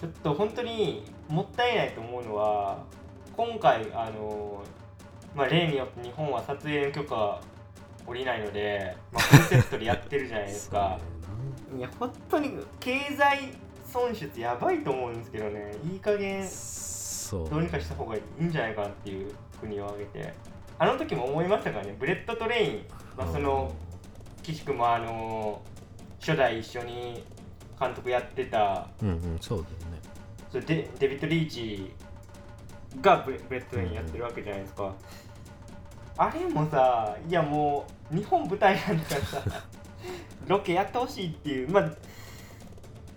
[0.00, 2.82] ちょっと本当にもったいないと思うのは
[3.36, 4.62] 今回あの、
[5.34, 7.40] まあ、例によって日本は撮影の許可が
[8.06, 10.98] 下りないので、まあ、コンセプトでやってるじゃないですか。
[11.76, 13.54] いや本当に経済
[13.86, 15.72] 損失やばいと思うんですけどね。
[15.84, 16.44] いい加減
[17.30, 20.34] どうにかした方がいいんじゃないかなっていう国を挙げて。
[20.78, 21.94] あの時も思いましたからね。
[21.98, 23.70] ブレットトレイン、まあ、その
[24.42, 25.60] 岸君もあの
[26.18, 27.22] 初代一緒に
[27.78, 28.88] 監督やってた。
[29.02, 30.00] うんうんそうだよね。
[30.50, 31.92] それでデビッド・リーチ
[33.00, 34.94] がブレブレットトレインやってるわけじゃないですか、
[36.16, 39.42] あれもさいやもう日本舞台なんだからさ
[40.46, 41.90] ロケやってほしいっていうまあ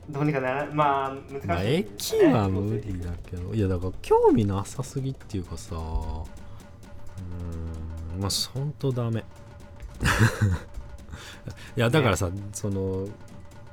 [0.10, 1.48] どうにかならまあ難しい。
[1.48, 5.80] まあ駅は無理だけどいやだから興味なさすぎっていうかさうー
[8.18, 9.24] んまあほんとダメ。
[11.76, 13.08] いやだからさ、その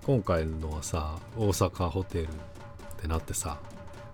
[0.05, 2.29] 今回のはさ大阪ホテルっ
[3.01, 3.59] てなってさ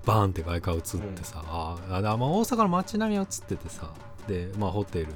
[0.07, 3.90] バーンって外観映ってさ、あああまあ大阪の街並みは映っててさ
[4.29, 5.11] でまあホテル映っ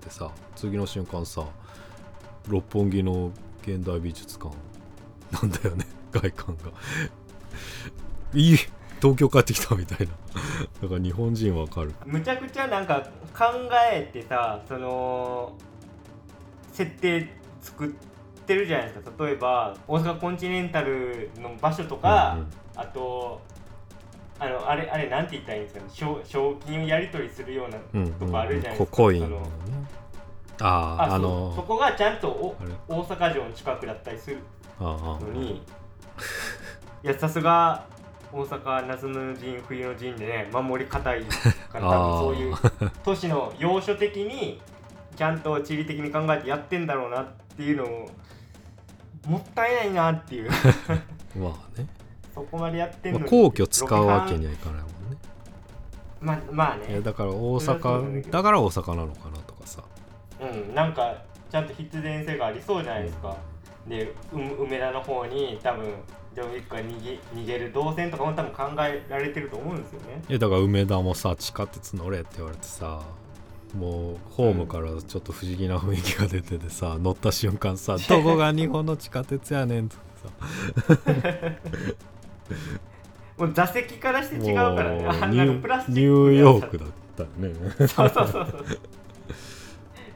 [0.00, 1.44] てさ次の瞬間さ
[2.48, 3.30] 六本木の
[3.62, 4.54] 現代美術館
[5.32, 6.70] なんだよね外観が。
[8.32, 8.56] いい
[9.00, 10.14] 東京帰ってきたみたいな。
[10.82, 11.92] だから日本人わかる。
[12.06, 13.44] むちゃくちゃなんか考
[13.92, 15.52] えてさその
[16.72, 17.28] 設定
[17.60, 17.88] 作っ
[18.46, 19.24] てるじゃないですか。
[19.24, 22.46] 例えば大阪コンチネンタルの場所とか、うんうん。
[22.76, 23.42] あと
[24.38, 25.90] あのあれあれなんて言ったらいいんですかね。
[25.92, 29.48] 賞賞金をやり取りするようなうんとこあるじゃないですか、ココインそののね
[30.60, 32.56] ああああそこがちゃんとお
[32.88, 34.38] 大阪城の近くだったりする
[34.80, 35.62] のに
[37.04, 37.84] いやさすが
[38.32, 42.54] 大阪夏の陣冬の陣でね守り固いから 多分そういう
[43.04, 44.60] 都市の要所的に
[45.14, 48.10] ちゃんと地理的に考えてやってんだろうなっていうのを
[49.26, 50.50] もったいないなっていう。
[51.36, 51.86] まあね、
[52.36, 55.16] そこまでやってんのにまあ、皇居使うわけにはいかないもんね。
[56.20, 57.00] まあまあね。
[57.00, 59.82] だから大阪だから大阪なのかなとかさ。
[60.38, 63.34] うんなんかちゃんと必然性がありそうじゃないですか、
[63.88, 65.86] でう梅田の方に多分
[66.34, 70.22] ジョン・ウィックが逃げ逃げる動線とかも多分考えられてると思うんですよね。
[70.28, 73.00] いやだから梅田もさ地下鉄乗れって言われてさ
[73.74, 80.02] もうホームからちょっと不思議な雰囲気が出ててさ乗った瞬間さどこが日本の地下鉄やねんとか
[83.38, 85.06] もう座席からして違うさからね。
[85.06, 87.54] あニュなんかプラスチックニューヨークだったね。
[87.78, 88.66] そうそうそうそう。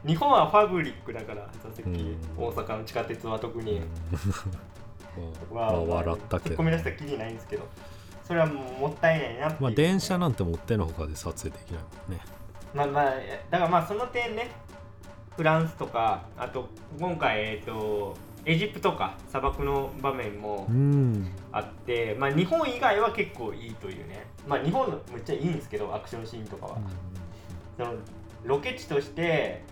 [0.06, 2.16] 日本はファブリックだから座席、うん。
[2.38, 5.54] 大阪の地下鉄は特に、うん。
[5.54, 7.68] まあ笑ったけど込み出したきりないんですけど。
[8.24, 12.20] それはもうもったいないなまあ電車なんて持ってのほかで撮影できないもんね。
[12.72, 13.14] まあまあ
[13.50, 14.50] だからまあその点ね。
[15.36, 18.16] フランスとかあと今回えっ、と
[18.46, 19.18] エジプトか。
[19.28, 20.66] 砂漠の場面も。
[20.70, 24.26] うんあって、まあ日本以外は結構いいというね。
[24.46, 26.78] まあ日本のむっちゃいいんですけどアクションシーンとかは、
[27.76, 27.94] その
[28.44, 29.62] ロケ地として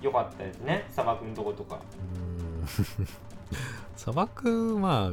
[0.00, 0.86] 良かったですね。
[0.90, 1.80] 砂漠のとことか。
[2.14, 2.18] う
[2.64, 2.66] ん。
[3.96, 5.12] 砂漠ま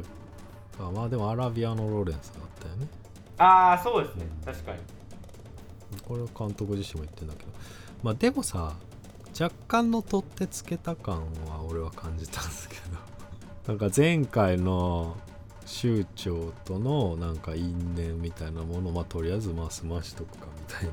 [0.78, 2.88] ああまあでもアラビアのロレンスだったよね。
[3.36, 4.26] ああそうですね。
[4.44, 4.78] 確かに。
[6.06, 7.50] これは監督自身も言ってんだけど。
[8.02, 8.74] まあでもさ
[9.38, 12.80] 若干の取ってつけた感は俺は感じたんですけど。
[13.68, 15.16] なんか前回の
[15.68, 20.88] 州長とのなんか因縁みたいなものをまあとりあえずまあ済ましとくかみたい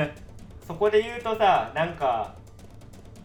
[0.00, 0.10] な。
[0.66, 2.34] そこで言うとさなんか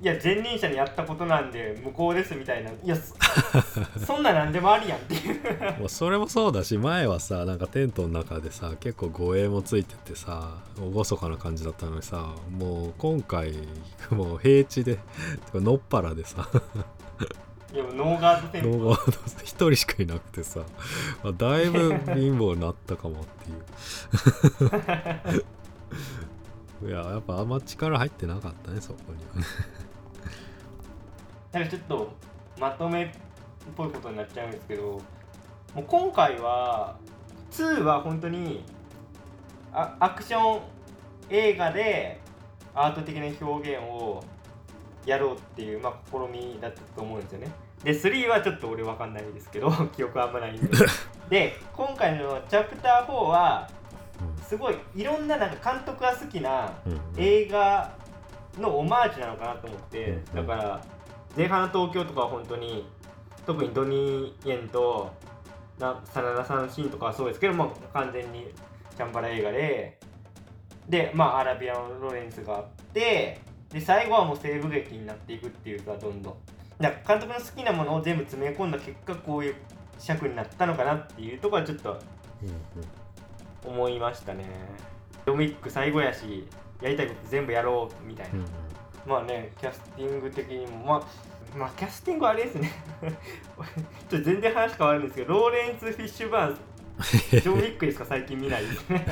[0.02, 2.70] いや前任者にやったことなんで無効ですみたいな。
[2.70, 3.16] いやそ
[4.06, 5.40] そんななんでもありやんっていう。
[5.80, 13.54] まあそれもそうだし前はさなんかテントの中でさ結構護衛もついててさ厳かな感じだったのにさもう今回
[14.10, 15.00] もう平地で
[15.54, 16.50] のっぱらでさ
[17.74, 18.98] いやもうノーガード戦動画
[19.44, 20.60] 一人しかいなくてさ、
[21.24, 23.50] まあ、だいぶ貧乏になったかもって
[25.34, 25.46] いう。
[26.84, 29.36] いややっぱあんま力入ってなかったねそこには。
[29.36, 29.46] ね
[31.54, 32.12] なんかちょっと
[32.60, 33.10] まとめっ
[33.76, 35.02] ぽいことになっちゃうんですけど
[35.74, 36.98] もう今回は
[37.52, 38.64] 2は本当に
[39.74, 40.62] あアクション
[41.30, 42.20] 映画で
[42.74, 44.24] アート的な表現を
[45.06, 47.52] やろうっていう、まあ、試みだったと思うんですよね。
[47.84, 50.70] で3はちょっと俺わかんないんですけど 記憶あんまないんで。
[51.30, 53.68] で今回のチャプター4は
[54.44, 56.72] すごいいろんななんか監督が好きな
[57.18, 57.90] 映画
[58.60, 60.82] のオマージュなのかなと思って、うんだから
[61.36, 62.86] 前半の東京とかは本当に
[63.46, 65.10] 特にドニー・イェンと
[65.80, 68.54] な真田さんのシーンとかはそうですけども完全に
[68.96, 69.98] チャンバラ映画で
[70.90, 73.40] でまあアラビアのロレンスがあって
[73.72, 76.34] で最後はもう西部劇になっていくっていうかどんどん。
[76.80, 79.56] だから監督の好きなものを全部詰め込んだ結果こういう
[80.00, 82.00] 尺になったのかなっていうところはちょっと
[83.64, 84.46] うん思いましたね。
[85.26, 86.48] ドミック最後やし
[86.82, 88.48] やりたいこと全部やろうみたいな、うんうん。
[89.06, 92.72] まあねキャスティング的にもまあまあキャスティングはあれですね。
[94.10, 96.56] ちょっと全然話変わるんですけどローレンス・フィッシュバーン
[97.32, 98.06] ジョン・ ウィックですか？
[98.06, 98.64] 最近見ない。
[98.66, 99.06] ですね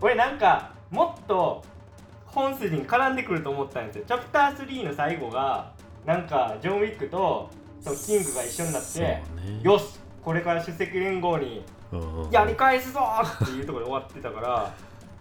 [0.00, 1.64] 俺なんかもっと
[2.36, 4.04] 本筋に絡んでくると思ったんですよ。
[4.06, 5.72] チャプター3の最後が
[6.04, 7.48] なんかジョン・ウィックと
[7.80, 9.24] そのキングが一緒になって、ね。
[9.62, 11.64] よしこれから出席連合に
[12.30, 14.74] やり返すぞーっていうところで終わってたから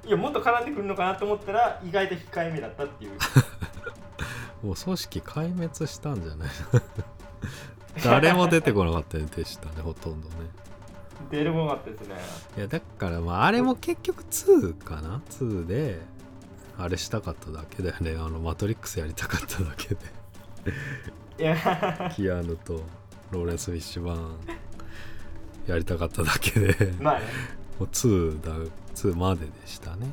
[0.06, 3.12] いやもっと絡んでくるのかなと思ったら意外と控えめだったっていう。
[4.62, 6.50] もう組織壊滅したんじゃない
[8.04, 10.36] 誰も出てこなかったでしたねほとんどね。
[11.30, 12.16] 出るもなかったですね。
[12.58, 16.02] いやだからまああれも結局2かな？2で
[16.78, 18.16] あれしたかっただけだよね。
[18.20, 20.02] あのマトリックスやりたかっただけで。
[22.16, 22.82] キアヌと
[23.32, 24.38] ローレンス・フィッシュバーン
[25.68, 26.94] やりたかっただけで。
[27.00, 27.26] まあね。
[27.80, 28.54] もう2だ
[28.96, 30.12] 2まででしたね。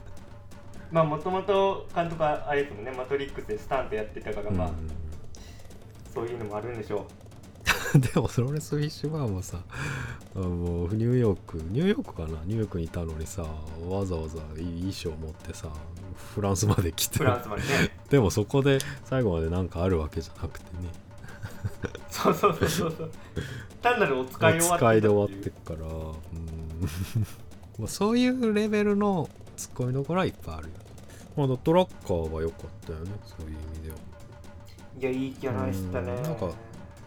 [0.92, 2.92] まあもともと監督はあれですもんね。
[2.92, 4.90] マトリックスでスタントやってたからまあ、うん。
[6.12, 7.06] そういうのもあるんでしょ
[7.98, 9.58] でもロレス・フィッシュバーンもさ
[10.34, 12.40] あのニューヨークニューヨークかな？
[12.44, 13.42] ニューヨークにいたのにさ
[13.88, 15.68] わざわざいい衣装持ってさ
[16.34, 17.18] フランスまで来て。
[17.18, 17.68] フランスまでね。
[18.10, 20.90] でもそこで最後までなんかあるわけじゃなくてね。
[22.10, 23.10] そうそうそうそうそう。
[23.80, 26.08] 単なるお使いお終わって使いで終わったてっからうん。
[27.78, 30.74] まあそういうレベルのツッコミどころはいっぱいあるよ。
[31.36, 33.96] まだトラッカーは良かったよねそういう意味では。
[35.00, 36.12] いやいいキャラでしたね。
[36.12, 36.50] うんなんか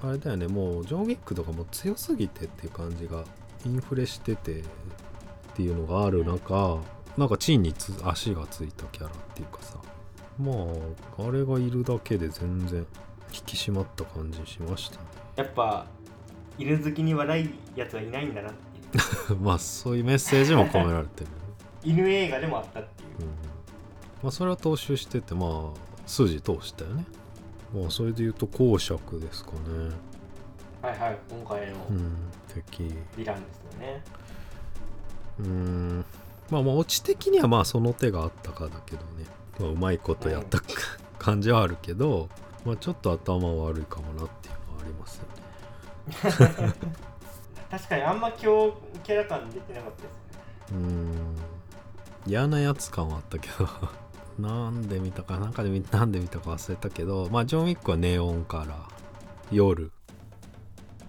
[0.01, 3.23] あれだよねもうジョン・ウィックとかも強すぎてっていう感じが
[3.65, 4.63] インフレしててっ
[5.55, 6.79] ていうのがある中、
[7.17, 9.77] なんかチンにつ足がついたキャラっていうかさ。
[10.39, 12.85] まああれがいるだけで全然
[13.33, 15.01] 引き締まった感じしましたね。
[15.35, 15.87] やっぱ
[16.57, 19.37] 犬好きに悪いやつはいないんだなっていう。
[19.41, 21.29] まあそういうメッセージも込められてる、
[21.83, 23.09] 犬映画でもあったっていう。
[23.21, 23.27] うん、
[24.23, 27.05] まあそれは踏襲しててまあ筋通したよね
[27.73, 29.57] まあそれで言うと公爵ですかね。
[30.81, 32.15] はいはい今回のうん
[32.53, 32.83] 敵。
[32.83, 34.03] ヴィランですよね、
[35.39, 36.05] うーん。
[36.49, 39.25] まあまあオチ的にはまあその手があったかだけどね、
[39.59, 40.61] まあ、うまいことやった、
[41.19, 42.29] 感じはあるけど、
[42.65, 45.17] まあ、ちょっと頭悪いかもなっていうのはあります。
[45.17, 46.73] よ ね
[47.69, 48.41] 確かにあんま今日
[49.03, 50.19] キャラ感出てなかったですね。
[50.71, 51.35] うーん。
[52.25, 53.67] 嫌なやつ感はあったけど
[54.39, 58.69] なんで見たかなんかで見なんで見たか忘れたけどまあジョン・ウィックはネオンカラー
[59.51, 59.91] 夜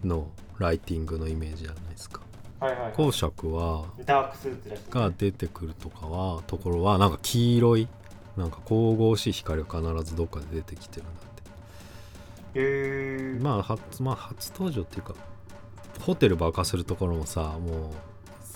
[0.04, 2.22] のライティングのイメージじゃないですか。
[2.60, 7.88] はいはい、はい、公爵はダークスーツが出てくるとかはところはなんか黄色い
[8.36, 11.42] なんか神々しい光が必ずどっかで出てきてるんだって。
[12.54, 15.14] へえまあ初,、まあ、初登場っていうか
[16.00, 17.92] ホテル爆破するところもさも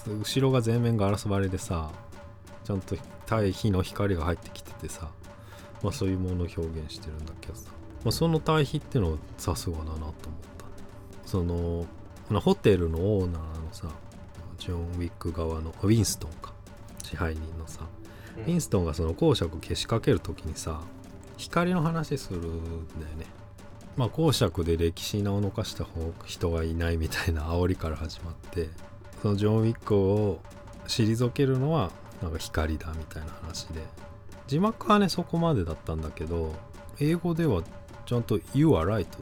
[0.06, 1.90] う後ろが全面ガラス張りでさ
[2.64, 2.96] ちゃんと
[3.26, 5.10] 対比の光が入ってきててさ、
[5.82, 7.70] まあ、そういうものを表現してるんだけどさ、
[8.04, 10.28] まあ、その対比っていうのはさすがだなと思った。
[10.66, 10.72] ね
[11.26, 11.86] その
[12.40, 13.88] ホテルのオーナーのさ
[14.58, 16.52] ジョン・ウィック側のウィンストンか。
[17.02, 17.86] 支配人のさ。
[18.36, 20.80] ウィンストンがその公爵消しかける時にさ
[21.36, 22.42] 光の話するん
[23.00, 23.26] だよね。
[23.96, 28.70] まあ公爵で歴史に名を残した方人がいないみたいな煽りから始まって
[29.20, 30.40] そのジョン・ウィックを
[30.86, 31.90] 退けるのは
[32.22, 33.82] なんか光だみたいな話で。
[34.46, 36.54] 字幕はねそこまでだったんだけど
[37.00, 37.62] 英語では
[38.04, 39.16] ちゃんと「You are right」って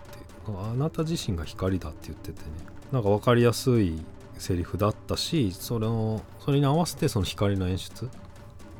[0.48, 2.46] あなた自身が光だって言っててね。
[2.90, 4.02] なんか分かりやすい
[4.38, 8.08] セリフだったしそれのそれに合わせてその光の演出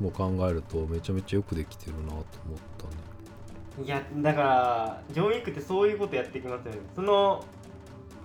[0.01, 2.25] も考えるとめちゃめちゃよくできてるなと思っ
[2.79, 2.85] た
[3.83, 3.85] ね。
[3.85, 6.79] いやだからジョン・ウィックってそういうことやってきますよね。
[6.97, 7.45] その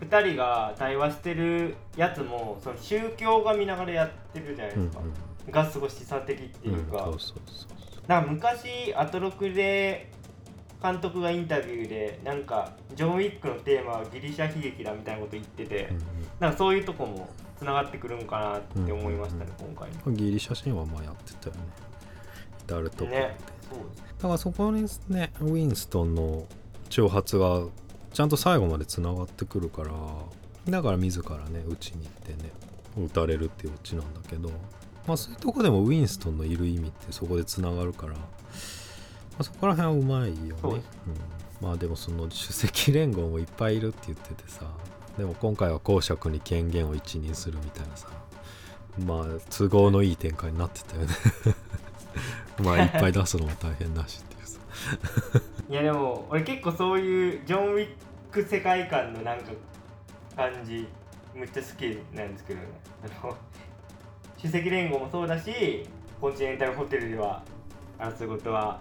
[0.01, 4.99] 2人が対話してるやつもその宗教が見ながらやってるじゃないですか、
[5.51, 10.12] がすごい示唆的っていうか、そうそうそうなんか昔アトロクで
[10.81, 16.03] 監督がインタビューでなんかジョン・ウィックのテーマはギリシャ悲劇だみたいなこと言ってて、うんうん。
[16.39, 17.27] なんかそういうとこも
[17.58, 20.13] つながってくるんかなって思いましたね、今回。
[20.13, 21.62] ギリシャ神話まあやってたよね。
[22.65, 23.38] 至るとこね
[24.17, 26.45] だからそこにねウィンストンの
[26.89, 27.63] 挑発が
[28.13, 29.91] ちゃんと最後までつながってくるから
[30.69, 32.51] だから自らね打ちに行ってね
[32.97, 34.49] 打たれるっていうオチなんだけど
[35.07, 38.19] まあそういうとこでもウィンストンのいる意味ってそこでつながるから、ま
[39.39, 40.61] あ、そこら辺はうまいよね。
[40.61, 40.81] そうん、
[41.61, 44.65] まあでもその首席連合もいっぱいいるって言っててさ
[45.17, 48.07] でも今回は公爵に権限を一任するみたいなさ
[49.05, 51.13] まあ都合のいい展開になってたよね。
[52.63, 54.59] まあいっぱい出すのも大変だしっていうさ。
[55.69, 57.89] いやでも俺結構そういうジョン・ウィッ
[58.31, 59.51] ク世界観のなんか
[60.35, 60.87] 感じ
[61.33, 61.81] めっちゃ好き
[62.15, 62.67] なんですけどね。
[63.03, 63.37] あの
[64.45, 65.88] 首席連合もそうだし
[66.21, 67.43] コンチネンタルホテルでは
[67.97, 68.79] 争うことは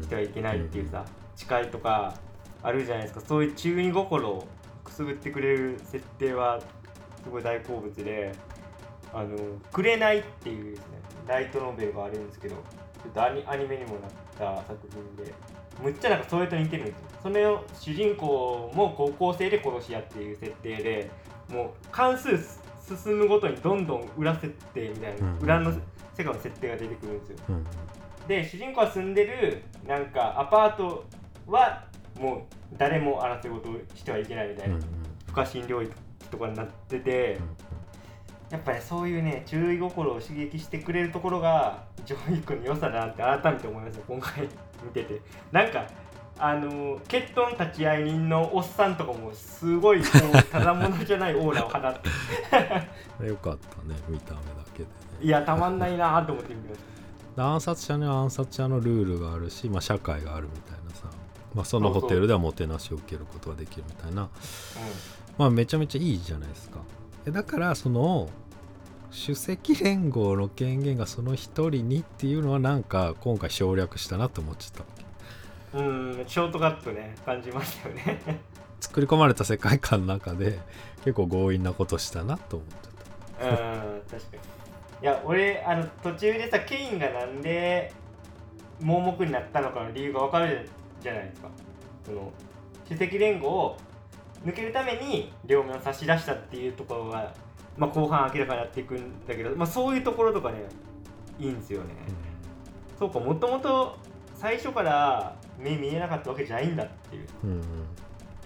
[0.00, 1.04] してはいけないっていうさ
[1.34, 2.14] 誓いとか
[2.62, 3.20] あるじゃないですか。
[3.20, 4.46] そういう中二心を
[4.84, 6.60] くすぐってくれる設定は
[7.24, 8.32] すごい大好物で
[9.12, 9.36] 「あの
[9.72, 15.32] 紅」っていうですねライトノベルがあるんですけどちょっとアニアニメにもなった作品で
[15.82, 17.06] むっちゃなんかそれと似てるんですよ。
[17.22, 21.10] その主人公も高校生で殺し屋っていう設定で
[21.48, 22.38] もう関数
[22.96, 25.38] 進むごとにどんどん裏設定みたいな、うん。
[25.38, 25.72] 裏の
[26.14, 27.36] 世界の設定が出てくるんですよ。
[27.48, 27.66] うん。
[28.28, 31.04] で主人公が住んでるなんかアパート
[31.46, 31.84] は
[32.18, 34.82] もう誰も争い事をしてはいけないみたいな、うん
[35.30, 35.92] 不可侵領域
[36.28, 37.38] とかになってて、
[38.50, 44.48] やっぱりそういうね注意心を刺激してくれるところがジョン・ウィックの良さだなって改めて思いました今回
[44.82, 45.20] 見てて。
[45.52, 45.86] なんか
[46.42, 52.08] あの決闘の立ち会い人のおっさんとかもすごいこうただものじゃないオーラを放って。
[53.20, 54.90] う んよかったね見た目だけでね。
[55.20, 56.80] いやたまんないなと思って見てまし
[57.36, 61.06] た暗殺者には暗殺者のルールがあるし、まあ、社会があるみたいなさ。
[61.54, 64.24] まあ、そのホテルではもてなしを受けることができるみたいな。
[64.24, 64.28] う
[65.36, 66.78] まあめちゃめちゃいいじゃないですか。
[67.26, 68.30] えだからその
[69.10, 74.99] 主席連合の権限がその一人にっていうのはなんか今回省略したなって思っちゃった
[75.72, 78.20] うん、ショートカットね感じましたよね。
[78.80, 80.58] 作り込まれた世界観の中で
[81.04, 82.90] 結構強引なことしたなと思っちゃっ
[83.40, 84.38] うん確かに。
[85.02, 87.92] いや俺あの途中でさケインがなんで
[88.80, 90.68] 盲目になったのかの理由が分かる
[91.00, 91.48] じゃないですか。
[92.04, 92.32] その
[92.88, 93.76] 主席連合を
[94.44, 97.32] 抜けるために両面を差し出したっていうところが、
[97.76, 100.64] まあ、後半明らかになっていくんだけど、まあ、そういうところとかね
[101.38, 101.94] いいんですよね、
[102.94, 103.96] た、そうかもともと
[104.34, 107.26] 最初から目見えなかったわけじゃないんだっていう。
[107.44, 107.58] うんうん。
[107.58, 107.64] も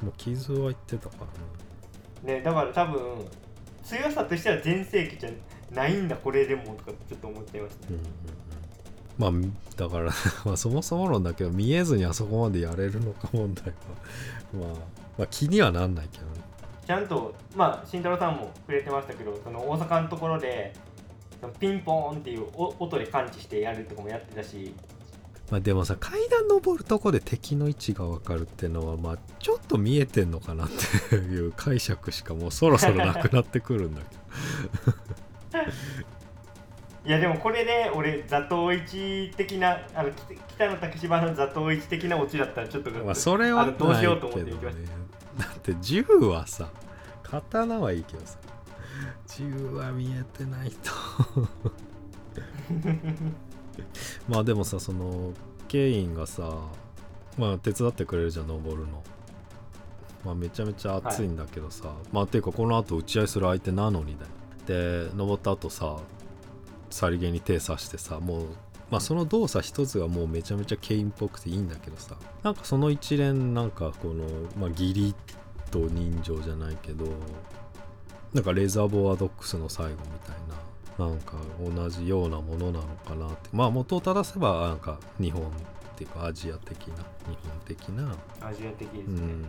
[0.09, 1.17] う傷は言ってたか
[2.25, 2.39] らね。
[2.39, 3.01] ねだから多分
[3.83, 5.31] 強さとしては全盛期じゃ
[5.73, 7.89] ないんだこれでもとかちょっと思っちゃいました。
[7.89, 9.43] うんうんうん。
[9.43, 10.11] まあだから
[10.45, 13.73] まあそもそも論だけど見えずにあそこまでやれるのか問題は。
[14.53, 14.69] まあ、
[15.19, 16.33] まあ気にはなんないけどね。
[16.87, 20.73] ちゃんとまあ慎太郎さんも触れてましたけどその大阪のところで
[21.59, 24.75] ピンポーンっていうお音で感知してやるとかもやってたし
[25.51, 30.68] まあでもさ階段登るとこで敵の位置が分かるってのはまあちょっと見えてんのかなっ
[31.11, 34.16] ていう解釈しかもうそろそろなくなってくるんだけ
[35.61, 35.64] ど。
[37.07, 40.22] いやでもこれで俺座頭市的なあのき
[40.55, 44.86] 北野武芝の座頭市的なオチだったらちょっとまあそれはどうしようと思って行きましね
[45.38, 46.70] だって銃はさ
[47.22, 48.38] 刀はいいけどさ
[49.36, 50.92] 銃は見えてないと
[54.29, 55.33] まあでもさその
[55.68, 56.57] ケインがさ
[57.39, 59.03] まあ手伝ってくれるじゃん登るの。
[60.25, 64.31] まあめちゃめちゃ熱いんだけどさ、まあていうかこの後打ち合いする相手なのにだよ
[64.66, 65.99] で登った後さ
[66.91, 68.47] さりげに手刺してさもう
[68.91, 74.25] まあその動作一つがもうめちゃめちゃケインっぽくていいんだけどさなんかその一連なんかこの、
[74.57, 75.14] まあ、義理
[75.70, 77.07] と人情じゃないけど
[78.33, 80.54] なんかレザーボアドックスの最後みたいな
[80.99, 83.49] なんか同じようなものなのかなって。
[83.53, 85.47] まあ元を正せばなんか日本っ
[85.97, 88.14] ていうかアジア的な日本的な。
[88.40, 89.47] アジア的ですね、うん。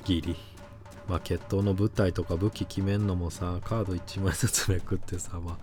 [0.00, 0.36] 義理
[1.08, 5.56] まあ決闘の舞台とか武器決めんのもさカード1枚ずつめくってさ、まあ、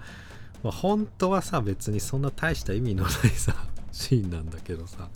[0.64, 3.56] まあ本当はさ別にそんな大した意味のないさ
[3.92, 5.10] シーンなんだけどさ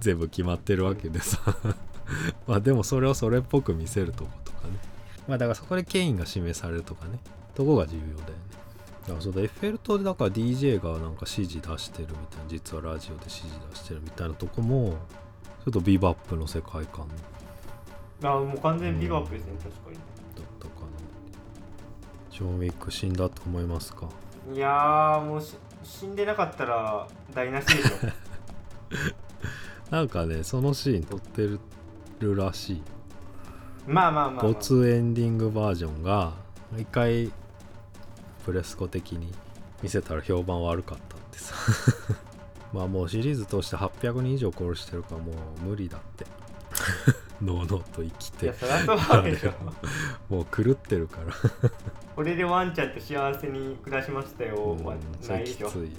[0.00, 1.40] 全部決まってるわけでさ。
[2.46, 4.78] まあでもそれをそれっぽく見せるとことかね。
[5.28, 7.18] まあだからそこでケインが指名されるとかね。
[7.54, 8.47] とこが重要だよね
[9.08, 14.90] だからそうだエッフェル塔でだから DJ がなんか指示出してるみたいな実はラジオで指示出してるみたいなとこも
[15.64, 17.08] ちょっとビバップの世界観。
[18.22, 19.96] あもう完全にビバップですね、確かに。
[19.96, 20.02] だっ
[20.58, 20.86] たかな。
[22.30, 24.08] ジョン・ウィック死んだと思いますか？
[24.54, 27.96] いやーもうし死んでなかったら台無しでしょ。
[29.90, 31.48] なんかねそのシーン撮って
[32.20, 32.82] るらしい。
[33.86, 36.34] まあまあまあ、まあ、没エンディングバージョンが
[36.76, 37.32] 一回
[38.48, 39.30] プレスコ的に
[39.82, 41.54] 見せたら評判悪かったってさ。
[42.72, 46.24] まあもうシリーズ通して800人以上殺してるからもう無理だって。
[47.44, 48.46] のうのうと生きて。
[48.46, 49.52] いやそりゃそうでしょ
[50.30, 51.70] もう狂ってるから。
[52.16, 55.90] これでワンちゃんと幸せに暮らしましたよ、うんはそれきついよね。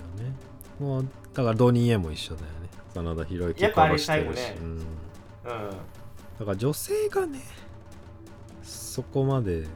[0.80, 2.70] もうだからドニーエも一緒だよね。
[2.96, 4.58] 真田広之殺してるし、最後ね。
[4.60, 4.80] うん、うん。
[6.40, 7.42] だから女性がね
[8.64, 9.68] そこまで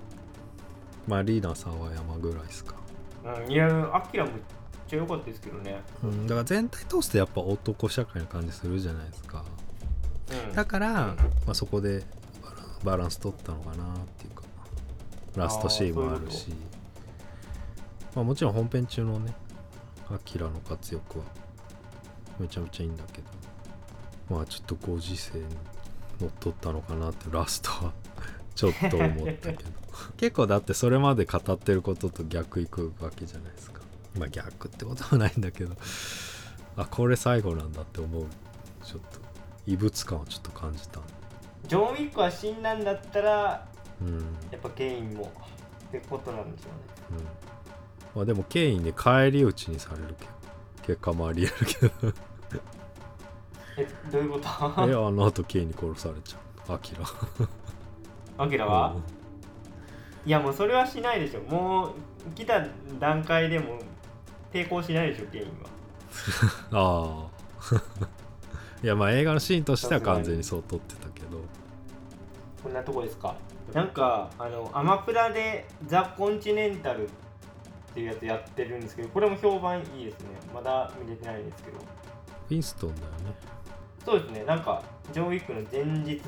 [1.08, 2.76] まあリーダーさんは山ぐらいですか、
[3.26, 4.34] うん、いやアキラめっ
[4.88, 5.82] ちゃ良かったですけどね。
[6.04, 9.43] うん、だから全体通してやっぱ男社会な感じするじゃないですか。
[10.47, 10.54] うん。
[10.54, 11.16] だから、うんま
[11.47, 12.04] あ、そこで
[12.41, 14.43] バラバランス取ったのかなっていうか。
[15.36, 16.54] ラストシーンもあるし。
[18.16, 19.34] まあ、もちろん本編中のね
[20.12, 21.26] アキラの活躍は
[22.39, 23.28] めちゃめちゃいいんだけど。
[24.30, 25.45] まあちょっとご時世に
[26.22, 27.93] 乗っ取ったのかなってラストは
[28.56, 29.70] ちょっと思ったけど。
[30.18, 33.82] 結構だってそれまで語ってることと逆いくわけじゃないですか。
[34.18, 35.76] まあ逆ってことはないんだけど。
[36.76, 38.26] あこれ最後なんだって思う。
[38.84, 39.20] ちょっと
[39.66, 40.99] 異物感をちょっと感じた
[41.68, 43.66] ジョン・ウィックは死んだんだったら
[44.01, 44.18] うん。
[44.51, 45.32] やっぱケインも
[45.88, 46.70] ってことなんでしょ
[47.12, 47.20] うね。
[47.20, 47.26] うん。
[48.16, 50.32] まあでもケインで返り討ちにされるけど。
[50.84, 52.14] 結果もありえるけど。
[53.78, 54.47] えどういうこと？
[54.89, 56.38] えあの後ケインに殺されちゃ
[56.72, 56.76] う。
[56.76, 57.01] アキラ
[58.38, 58.95] アキラは、
[60.25, 61.41] いやもうそれはしないでしょ。
[61.41, 61.91] もう
[62.34, 62.65] 来た
[62.99, 63.79] 段階でも
[64.51, 65.69] 抵抗しないでしょケインは。
[66.71, 67.34] ああ。
[68.84, 71.41] いやまあ映画のシーンとしては完全にそう撮ってたけど。
[72.61, 73.36] こんなとこですか。
[73.73, 77.09] なんかあのアマプラで「ザ・コンチネンタル」っ
[77.93, 80.29] ていうやつやってるんですけどこれも評判いいですね。
[80.53, 81.77] まだ見れてないんですけど。
[81.77, 83.36] ウィンストンだよね。
[84.05, 84.43] そうですね。
[84.43, 84.81] なんか
[85.11, 86.21] ジョン・ウィックの前日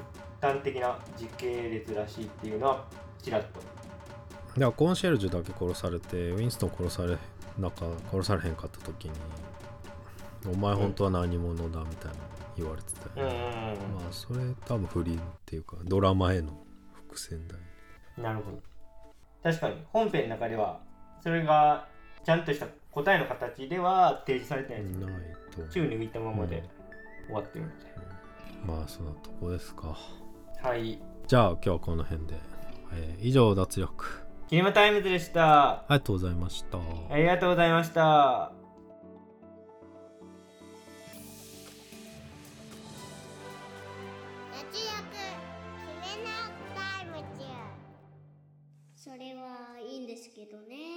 [0.46, 2.86] 端的な時系列らしいっていうのは
[3.22, 3.48] ちらっと。
[3.48, 7.18] だからコンシェルジュだけ殺されてウィンストン殺され
[7.58, 9.12] なんか殺されへんかった時に
[10.48, 12.18] 「お前本当は何者だ」みたいな
[12.56, 17.68] 言われてたまあそれ多分不倫っていうかドラマへの伏線だよね。
[18.18, 18.62] なるほど。
[19.44, 20.80] 確かに本編の中では
[21.22, 21.88] それが
[22.24, 25.12] ちゃんとした答えの形では提示されてないですない
[25.68, 26.64] と宙に浮いたままで
[27.28, 27.96] 終わってるみたい
[28.66, 29.88] まあそんなとこですか。
[29.88, 29.94] な
[30.66, 31.00] はい。
[31.28, 32.34] じゃあ今日はこの辺で、
[32.92, 34.26] えー以上脱力。
[34.48, 35.72] キネマタイムズでした。
[35.72, 36.80] ありがとうございました。
[37.12, 38.52] ありがとうございました。
[44.54, 44.96] 脱力
[46.02, 46.32] キネマ
[46.74, 47.46] タイムズ
[48.96, 50.95] それはいいんですけどね